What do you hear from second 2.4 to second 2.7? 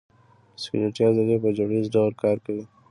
کوي.